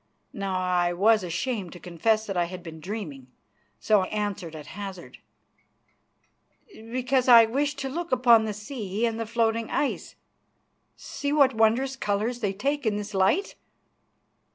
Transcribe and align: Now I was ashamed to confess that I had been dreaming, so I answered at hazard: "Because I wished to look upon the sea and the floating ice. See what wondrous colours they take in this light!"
Now 0.33 0.57
I 0.59 0.93
was 0.93 1.23
ashamed 1.23 1.73
to 1.73 1.79
confess 1.79 2.25
that 2.25 2.35
I 2.35 2.45
had 2.45 2.63
been 2.63 2.79
dreaming, 2.79 3.27
so 3.79 4.01
I 4.01 4.07
answered 4.07 4.55
at 4.55 4.65
hazard: 4.73 5.19
"Because 6.73 7.27
I 7.27 7.45
wished 7.45 7.77
to 7.81 7.87
look 7.87 8.11
upon 8.11 8.45
the 8.45 8.51
sea 8.55 9.05
and 9.05 9.19
the 9.19 9.27
floating 9.27 9.69
ice. 9.69 10.15
See 10.95 11.31
what 11.31 11.53
wondrous 11.53 11.95
colours 11.95 12.39
they 12.39 12.51
take 12.51 12.87
in 12.87 12.95
this 12.97 13.13
light!" 13.13 13.53